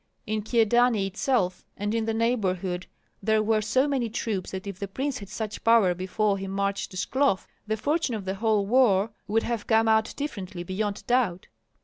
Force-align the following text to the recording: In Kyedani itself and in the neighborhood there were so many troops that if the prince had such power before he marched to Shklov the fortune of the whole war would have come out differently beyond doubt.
In 0.25 0.41
Kyedani 0.41 1.05
itself 1.05 1.63
and 1.77 1.93
in 1.93 2.05
the 2.05 2.13
neighborhood 2.15 2.87
there 3.21 3.43
were 3.43 3.61
so 3.61 3.87
many 3.87 4.09
troops 4.09 4.49
that 4.49 4.65
if 4.65 4.79
the 4.79 4.87
prince 4.87 5.19
had 5.19 5.29
such 5.29 5.63
power 5.63 5.93
before 5.93 6.39
he 6.39 6.47
marched 6.47 6.89
to 6.89 6.97
Shklov 6.97 7.45
the 7.67 7.77
fortune 7.77 8.15
of 8.15 8.25
the 8.25 8.33
whole 8.33 8.65
war 8.65 9.11
would 9.27 9.43
have 9.43 9.67
come 9.67 9.87
out 9.87 10.15
differently 10.17 10.63
beyond 10.63 11.05
doubt. 11.05 11.49